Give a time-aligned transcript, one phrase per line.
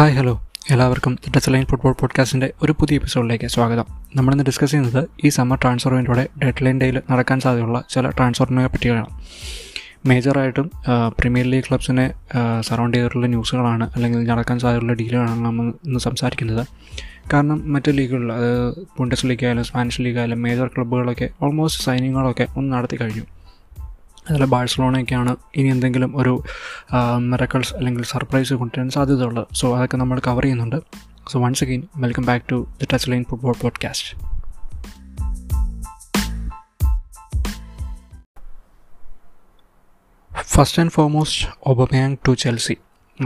[0.00, 3.84] Hi hello എല്ലാവർക്കും touch line football പോഡ്കാസ്റ്റിന്റെ ഒരു പുതിയ എപ്പിസോഡിലേക്ക് സ്വാഗതം.
[4.16, 9.06] നമ്മളിന്ന് ഡിസ്കസ് ചെയ്യുന്നത് ഈ സമ്മർ ട്രാൻസ്ഫർ വിൻഡോയുടെ ഡെഡ് ലൈൻ ഡേയിൽ നടക്കാൻ സാധ്യതയുള്ള ചില ട്രാൻസ്ഫറിനെ പറ്റിയാണ്.
[10.06, 10.70] മേജറായിട്ടും
[11.08, 12.12] പ്രീമിയർ ലീഗ് ക്ലബ്സിനെ
[12.60, 16.66] സറൗണ്ട് ചെയ്തിട്ടുള്ള ന്യൂസുകളാണ് അല്ലെങ്കിൽ നടക്കാൻ സാധ്യതയുള്ള ഡീലുകളാണ് നമ്മൾ ഇന്ന് സംസാരിക്കുന്നത്.
[17.32, 22.76] കാരണം മറ്റ് ലീഗുകളിൽ അത് ബുണ്ടസ് ലീഗ് ആയാലും സ്പാനിഷ് ലീഗ് ആയാലും മേജർ ക്ലബ്ബുകളൊക്കെ ഓൾമോസ്റ്റ് സൈനിങ്ങുകളൊക്കെ ഒന്ന്
[22.76, 23.22] നടത്തി കഴിഞ്ഞു.
[24.28, 26.42] അതിൽ ബാഴ്സലോണയൊക്കെയാണ് ഇനി എന്തെങ്കിലും ഒരു
[27.16, 29.46] മെറക്കൾസ് അല്ലെങ്കിൽ സർപ്രൈസ് കൊണ്ടുവരാൻ സാധ്യതയുള്ളത്.
[29.54, 30.76] സോ അതൊക്കെ നമ്മൾ കവർ ചെയ്യുന്നുണ്ട്.
[31.28, 34.10] So once again welcome back to the touch line football podcast
[40.52, 42.76] first and foremost Aubameyang to Chelsea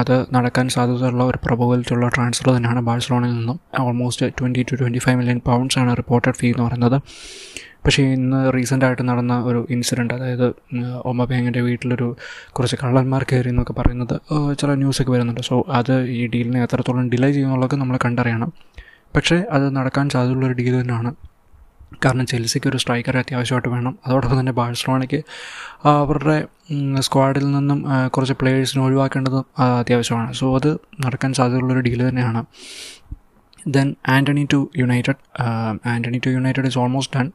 [0.00, 3.60] അത് നടക്കാൻ സാധ്യതയുള്ള ഒരു പ്രൊബബിലിറ്റിയുള്ള ട്രാൻസ്ഫർ തന്നെയാണ് ബാഴ്സലോണയിൽ നിന്നും.
[3.80, 7.02] Almost twenty to twenty five million pounds ആണ് റിപ്പോർട്ടഡ് ഫീ എന്ന് പറയുന്നത്.
[7.84, 10.46] പക്ഷേ ഇന്ന് റീസെന്റായിട്ട് നടന്ന ഒരു ഇൻസിഡന്റ് അതായത്
[11.04, 12.16] ഒമബാങ്കിന്റെ വീട്ടിലൊരു
[12.52, 14.14] കുറച്ച് കള്ളന്മാർ കയറി എന്നൊക്കെ പറയുന്നത്
[14.60, 15.40] ചില ന്യൂസൊക്കെ വരുന്നുണ്ട്.
[15.40, 18.52] സോ അത് ഈ ഡീലിനെ എത്രത്തോളം ഡിലേ ചെയ്യുന്നുള്ളതൊക്കെ നമ്മൾ കണ്ടറിയണം.
[19.16, 21.14] പക്ഷേ അത് നടക്കാൻ സാധ്യതയുള്ളൊരു ഡീൽ തന്നെയാണ്.
[22.04, 23.98] കാരണം ചെൽസിക്ക് ഒരു സ്ട്രൈക്കറെ അത്യാവശ്യമായിട്ട് വേണം.
[24.06, 25.20] അതോടൊപ്പം തന്നെ ബാഴ്സലോണയ്ക്ക്
[25.88, 26.38] അവരുടെ
[27.00, 30.32] സ്ക്വാഡിൽ നിന്നും കുറച്ച് പ്ലേയേഴ്സിനെ ഒഴിവാക്കേണ്ടത് അത്യാവശ്യമാണ്.
[30.32, 30.70] സോ അത്
[31.06, 32.44] നടക്കാൻ സാധ്യതയുള്ളൊരു ഡീൽ തന്നെയാണ്.
[33.68, 35.16] Then Antony to United
[35.86, 37.32] Antony to United is almost done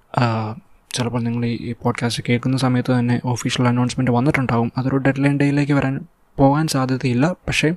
[0.94, 6.00] ചിലപ്പോൾ നിങ്ങൾ ഈ പോഡ്കാസ്റ്റ് കേൾക്കുന്ന സമയത്ത് തന്നെ ഒഫീഷ്യൽ അനൗൺസ്മെന്റ് വന്നിട്ടുണ്ടാകും അതൊരു ഡെഡ് ലൈൻ ഡേയിലേക്ക് വരാൻ
[6.38, 7.32] പോകാൻ സാധ്യതയില്ല.
[7.32, 7.74] പക്ഷേ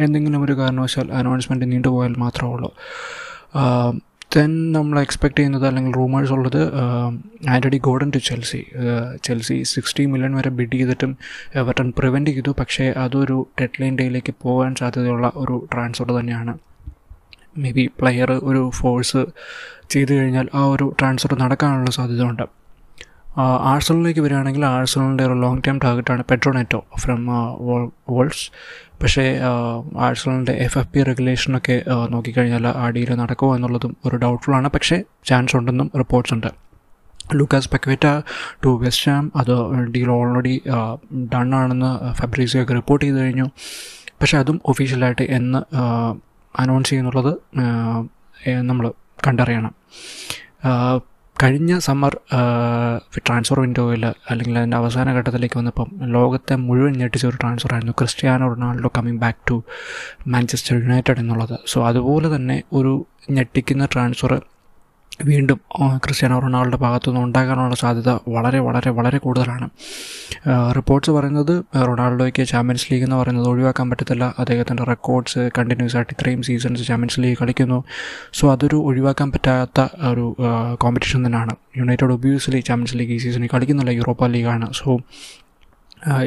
[0.00, 2.74] എന്തെങ്കിലും ഒരു കാരണവശാൽ അനൗൺസ്മെന്റ് നീണ്ടുപോയാൽ മാത്രമേ ഉള്ളൂ.
[4.36, 6.72] ദെൻ നമ്മൾ എക്സ്പെക്ട് ചെയ്യുന്നത് അല്ലെങ്കിൽ റൂമേഴ്സ് ഉള്ളത്
[7.48, 8.64] Anthony Gordon to Chelsea
[9.22, 11.16] Chelsea sixty million വരെ ബിഡ് ചെയ്തിട്ടും
[11.54, 12.54] എവർട്ടൺ പ്രിവെന്റ് ചെയ്തു.
[12.58, 16.58] പക്ഷേ അതൊരു ഡെഡ് ലൈൻ ഡേയിലേക്ക് പോകാൻ സാധ്യതയുള്ള ഒരു ട്രാൻസ്ഫർ തന്നെയാണ്.
[17.56, 19.22] മേ ബി പ്ലെയർ ഒരു ഫോഴ്സ്
[19.92, 22.46] ചെയ്തു കഴിഞ്ഞാൽ ആ ഒരു ട്രാൻസ്ഫർ നടക്കാനുള്ള സാധ്യത ഉണ്ട്
[23.70, 27.20] ആഴ്സണലിലേക്ക് വരികയാണെങ്കിൽ ആഴ്സണലിന്റെ ഒരു ലോങ് ടൈം ടാർഗറ്റാണ് പെട്രോനെറ്റോ ഫ്രം
[28.10, 28.44] വോൾസ്
[29.02, 29.24] പക്ഷേ
[30.04, 31.76] ആഴ്സണലിന്റെ എഫ് എഫ് പി റെഗുലേഷനൊക്കെ
[32.10, 34.96] നോക്കിക്കഴിഞ്ഞാൽ ആ ഡീൽ നടക്കുമോ എന്നുള്ളതും ഒരു ഡൗട്ട്ഫുള്ളാണ് പക്ഷേ
[35.30, 36.50] ചാൻസ് ഉണ്ടെന്നും റിപ്പോർട്ട്സ് ഉണ്ട്.
[37.38, 38.06] Lucas Paqueta
[38.64, 39.54] to West Ham അത്
[39.94, 40.54] ഡീൽ ഓൾറെഡി
[41.34, 41.90] ഡൺ ആണെന്ന്
[42.20, 43.46] ഫെബ്രീസിയൊക്കെ റിപ്പോർട്ട് ചെയ്ത് കഴിഞ്ഞു.
[44.20, 45.60] പക്ഷേ അതും ഒഫീഷ്യലായിട്ട് എന്ന്
[46.54, 47.32] അനൗൺസ് ചെയ്യുന്നുള്ളത്
[48.70, 48.92] നമ്മൾ
[49.26, 49.72] കണ്ടറിയണം.
[51.42, 52.12] കഴിഞ്ഞ സമ്മർ
[53.26, 58.90] ട്രാൻസ്ഫർ വിൻഡോയിൽ അല്ലെങ്കിൽ അതിന്റെ അവസാന ഘട്ടത്തിലേക്ക് വന്നപ്പം ലോകത്തെ മുഴുവൻ ഞെട്ടിച്ച ഒരു ട്രാൻസ്ഫർ ആയിരുന്നു Cristiano Ronaldo
[58.98, 59.56] coming back to
[60.28, 61.56] Manchester United എന്നുള്ളത്.
[61.66, 64.34] സോ അതുപോലെ തന്നെ ഒരു ഞെട്ടിക്കുന്ന ട്രാൻസ്ഫർ
[65.24, 65.60] വീണ്ടും
[65.96, 69.68] ക്രിസ്ത്യാനോ റൊണാൾഡോ ഭാഗത്തുനിന്ന് ഉണ്ടാകാനുള്ള സാധ്യത വളരെ വളരെ വളരെ കൂടുതലാണ്.
[70.76, 74.34] റിപ്പോർട്ട്സ് പറയുന്നത് റൊണാൾഡോയ്ക്ക് ചാമ്പ്യൻസ് ലീഗ് എന്ന് പറയുന്നത് ഒഴിവാക്കാൻ പറ്റത്തില്ല.
[74.38, 77.84] അദ്ദേഹത്തിന്റെ റെക്കോർഡ്സ് കണ്ടിന്യൂസ് ആയിട്ട് ഇത്രയും സീസൺസ് ചാമ്പ്യൻസ് ലീഗ് കളിക്കുന്നു.
[78.32, 80.36] സോ അതൊരു ഒഴിവാക്കാൻ പറ്റാത്ത ഒരു
[80.80, 81.56] കോമ്പറ്റീഷൻ തന്നെയാണ്.
[81.76, 83.90] യുണൈറ്റഡ് ഒബ്വിയസ്ലി ചാമ്പ്യൻസ് ലീഗ് ഈ സീസണിൽ കളിക്കുന്നില്ല.
[83.90, 84.98] യൂറോപ്പ ലീഗാണ് സോ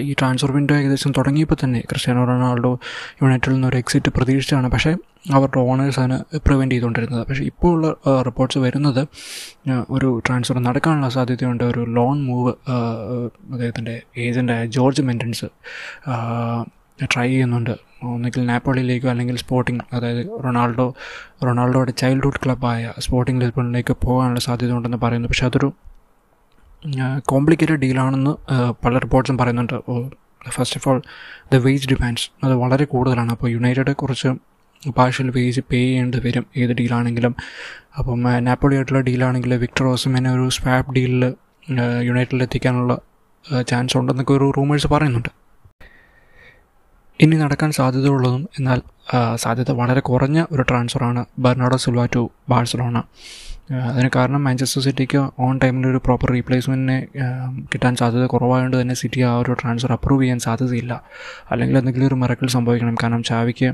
[0.07, 2.71] ഈ ട്രാൻസ്ഫർ വിൻഡോ ഏകദേശം തുടങ്ങിയപ്പോൾ തന്നെ ക്രിസ്ത്യാനോ റൊണാൾഡോ
[3.23, 4.91] യുണൈറ്റഡിൽ നിന്ന് ഒരു എക്സിറ്റ് പ്രതീക്ഷിച്ചാണ് പക്ഷേ
[5.33, 6.15] അവരുടെ ഓണേഴ്സാണ്
[6.45, 7.27] പ്രിവെന്റ് ചെയ്തുകൊണ്ടിരുന്നത്.
[7.27, 7.87] പക്ഷേ ഇപ്പോൾ ഉള്ള
[8.21, 9.01] റിപ്പോർട്ട്സ് വരുന്നത്
[9.89, 11.63] ഒരു ട്രാൻസ്ഫർ നടക്കാനുള്ള സാധ്യതയുണ്ട്.
[11.63, 12.53] ഒരു ലോൺ മൂവ്
[13.51, 15.49] അദ്ദേഹത്തിന്റെ ഏജന്റായ ജോർജ് മെന്റൻസ്
[17.13, 17.75] ട്രൈ ചെയ്യുന്നുണ്ട്.
[18.03, 20.93] ഒന്നുകിൽ നാപ്പോളിയിലേക്കോ അല്ലെങ്കിൽ സ്പോർട്ടിംഗ് അതായത് റൊണാൾഡോ
[21.45, 25.27] റൊണാൾഡോയുടെ ചൈൽഡ്ഹുഡ് ക്ലബ്ബായ സ്പോർട്ടിംഗ് ലിസ്ബണിലേക്ക് പോകാനുള്ള സാധ്യത ഉണ്ടെന്ന് പറയുന്നു.
[25.27, 25.69] പക്ഷേ അതൊരു
[27.31, 28.33] കോംപ്ലിക്കേറ്റഡ് ഡീലാണെന്ന്
[28.85, 29.75] പല റിപ്പോർട്ട്സും പറയുന്നുണ്ട്.
[30.55, 30.99] First of all
[31.51, 33.31] the wage demands അത് വളരെ കൂടുതലാണ്.
[33.31, 34.29] അപ്പോൾ യുണൈറ്റഡ് കുറച്ച്
[34.97, 37.35] പാർഷ്യൽ വേജ് പേ ചെയ്യേണ്ടി വരും ഏത് ഡീലാണെങ്കിലും
[37.97, 41.23] അപ്പം നാപ്പോളി ആയിട്ടുള്ള ഡീലാണെങ്കിൽ വിക്ടർ ഓസമിനെ ഒരു സ്വാപ്പ് ഡീലിൽ
[42.07, 42.93] യുണൈറ്റഡിൽ എത്തിക്കാനുള്ള
[43.71, 45.29] ചാൻസ് ഉണ്ടെന്നൊക്കെ ഒരു റൂമേഴ്സ് പറയുന്നുണ്ട്.
[47.19, 48.79] ഇനി നടക്കാൻ സാധ്യതയുള്ളതും എന്നാൽ
[49.35, 52.97] സാധ്യത വളരെ കുറഞ്ഞ ഒരു ട്രാൻസ്ഫറാണ് ബെർണാഡോ സിൽവ ടു ബാഴ്സലോണ.
[53.69, 56.97] അതിന് കാരണം മാഞ്ചസ്റ്റർ സിറ്റിക്ക് ഓൺ ടൈമിൽ ഒരു പ്രോപ്പർ റീപ്ലേസ്മെന്റിനെ
[57.73, 60.93] കിട്ടാൻ സാധ്യത കുറവായതുകൊണ്ട് തന്നെ സിറ്റി ആ ഒരു ട്രാൻസ്ഫർ അപ്രൂവ് ചെയ്യാൻ സാധ്യതയില്ല.
[61.51, 62.97] അല്ലെങ്കിൽ എന്തെങ്കിലും ഒരു മിറക്കിൾ സംഭവിക്കണം.
[63.03, 63.69] കാരണം ചാവിക്ക്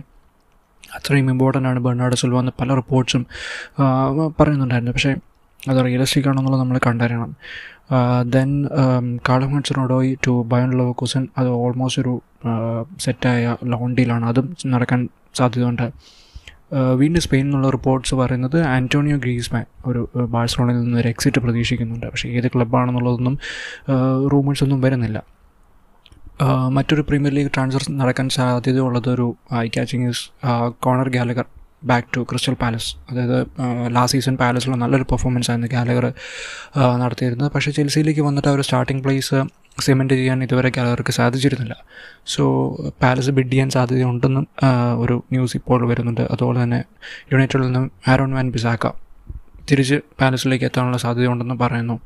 [0.97, 3.23] അത്രയും ഇമ്പോർട്ടന്റ് ആണ് ബെർണാഡ് സിൽവ എന്ന് പല റിപ്പോർട്ട്സും
[4.39, 4.91] പറയുന്നുണ്ടായിരുന്നു.
[4.91, 5.15] പക്ഷേ
[5.69, 7.31] അത് റിയലിസ്റ്റിക് ആണെന്നുള്ളത് നമ്മൾ കണ്ടറിയണം.
[8.35, 8.49] Then
[9.29, 12.13] Callum Hudson Odoi to Bayern കുസൻ അത് ഓൾമോസ്റ്റ് ഒരു
[12.99, 15.01] സെറ്റായ ലോൺ ഡീലാണ് അതും നടക്കാൻ
[15.35, 15.87] സാധ്യതയുണ്ട്.
[17.01, 20.01] വീണ്ടും എന്നുള്ള റിപ്പോർട്ട്സ് പറയുന്നത് ആന്റോണിയോ ഗ്രീസ്മാൻ ഒരു
[20.35, 22.05] ബാഴ്സലോണയിൽ നിന്ന് ഒരു എക്സിറ്റ് പ്രതീക്ഷിക്കുന്നുണ്ട്.
[22.05, 23.35] പക്ഷേ ഏത് ക്ലബ്ബാണെന്നുള്ളതൊന്നും
[24.33, 25.17] റൂമേഴ്സ് ഒന്നും വരുന്നില്ല.
[26.77, 30.23] മറ്റൊരു പ്രീമിയർ ലീഗ് ട്രാൻസ്ഫർ നടക്കാൻ സാധ്യതയുള്ളത് ഒരു eye catching is
[30.85, 31.45] Conor Gallagher
[31.83, 32.89] back to Crystal Palace.
[33.09, 33.37] അതായത്
[33.95, 36.05] ലാസ്റ്റ് സീസൺ പാലസിൽ നല്ലൊരു പെർഫോമൻസ് ആയിരുന്നു ഗാലഗർ
[37.03, 37.51] നടത്തിയിരുന്നത്.
[37.55, 39.39] പക്ഷേ ചെൽസിയിലേക്ക് വന്നിട്ട് അവർ സ്റ്റാർട്ടിംഗ് പ്ലേസ്
[39.85, 41.75] സിമെന്റ് ചെയ്യാൻ ഇതുവരെ അവർക്ക് സാധിച്ചിരുന്നില്ല.
[42.33, 42.43] സോ
[43.03, 44.45] പാലസ് ബിഡ് ചെയ്യാൻ സാധ്യതയുണ്ടെന്നും
[45.03, 46.23] ഒരു ന്യൂസ് ഇപ്പോൾ വരുന്നുണ്ട്.
[46.33, 46.79] അതുപോലെ തന്നെ
[47.33, 48.91] യുണൈറ്റഡിൽ നിന്നും ആരോൺ വാൻ ബിസാക്ക
[49.71, 51.97] തിരിച്ച് പാലസിലേക്ക് എത്താനുള്ള സാധ്യതയുണ്ടെന്ന് പറയുന്നു.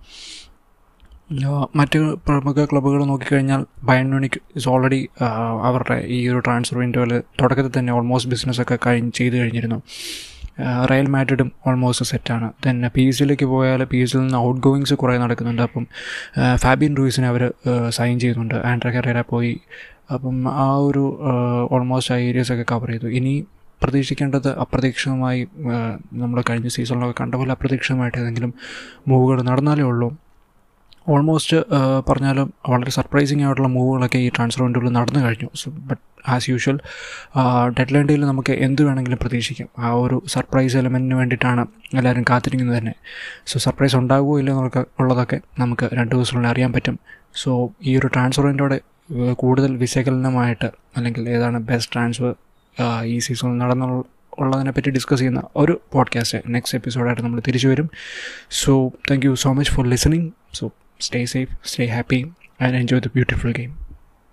[1.79, 4.99] മറ്റ് പ്രമുഖ ക്ലബ്ബുകൾ നോക്കിക്കഴിഞ്ഞാൽ ബയൺ മ്യൂണിക് ഇസ് ഓൾറെഡി
[5.67, 9.79] അവരുടെ ഈ ഒരു ട്രാൻസ്ഫർ വിൻഡോയിൽ തുടക്കത്തിൽ തന്നെ ഓൾമോസ്റ്റ് ബിസിനസ്സൊക്കെ കഴിഞ്ഞ് ചെയ്ത് കഴിഞ്ഞിരുന്നു.
[10.91, 14.93] റയൽ മാഡ്രിഡും ഓൾമോസ്റ്റ് സെറ്റാണ് ദെൻ പി എസ് സിയിലേക്ക് പോയാൽ പി എസ് സിയിൽ നിന്ന് ഔട്ട് ഗോയിങ്സ്
[14.93, 15.61] കുറേ നടക്കുന്നുണ്ട്.
[15.61, 15.85] അപ്പം
[16.63, 17.43] ഫാബിൻ റൂയിസിനെ അവർ
[17.89, 19.53] സൈൻ ചെയ്യുന്നുണ്ട് ആൻഡ്ര കറേര പോയി.
[20.15, 21.03] അപ്പം ആ ഒരു
[21.75, 23.07] ഓൾമോസ്റ്റ് ആ ഏരിയസൊക്കെ കവർ ചെയ്തു.
[23.19, 23.33] ഇനി
[23.83, 25.47] പ്രതീക്ഷിക്കേണ്ടത് അപ്രതീക്ഷിതമായി
[26.13, 28.53] നമ്മൾ കഴിഞ്ഞ സീസണിലൊക്കെ കണ്ട പോലെ അപ്രതീക്ഷിതമായിട്ട് ഏതെങ്കിലും
[29.07, 30.09] മൂവുകൾ നടന്നാലേ ഉള്ളൂ.
[31.09, 31.57] ഓൾമോസ്റ്റ്
[32.09, 35.69] പറഞ്ഞാലും വളരെ സർപ്രൈസിങ് ആയിട്ടുള്ള മൂവുകളൊക്കെ ഈ ട്രാൻസ്ഫർ വിൻഡോയിൽ നടന്നു കഴിഞ്ഞു.
[35.69, 36.79] But as usual
[37.79, 39.67] dead line ഡേയിൽ നമുക്ക് എന്ത് വേണമെങ്കിലും പ്രതീക്ഷിക്കാം.
[39.79, 42.93] ആ ഒരു സർപ്രൈസ് എലമെന്റിന് വേണ്ടിയിട്ടാണ് എല്ലാവരും കാത്തിരിക്കുന്നത് തന്നെ.
[43.45, 46.99] സോ സർപ്രൈസ് ഉണ്ടാകുമോ ഇല്ലയോ എന്നൊക്കെ ഉള്ളതൊക്കെ നമുക്ക് രണ്ട് ദിവസത്തിനുള്ളിൽ അറിയാൻ പറ്റും.
[47.35, 48.81] സോ ഈ ഒരു ട്രാൻസ്ഫർ വിൻഡോയുടെ
[49.33, 52.35] കൂടുതൽ വിശകലനമായിട്ട് അല്ലെങ്കിൽ ഏതാണ് ബെസ്റ്റ് ട്രാൻസ്ഫർ
[53.03, 54.03] ഈ സീസണിൽ നടന്നുള്ള
[54.39, 57.89] ഉള്ളതിനെ പറ്റി ഡിസ്കസ് ചെയ്യുന്ന ഒരു പോഡ്കാസ്റ്റ് നെക്സ്റ്റ് എപ്പിസോഡായിട്ട് നമ്മൾ തിരിച്ചു വരും.
[58.51, 60.71] So thank you so much for listening so
[61.01, 63.77] Stay safe, stay happy, and enjoy the beautiful game.